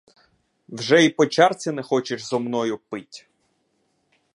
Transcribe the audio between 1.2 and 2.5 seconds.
чарці не хочеш зо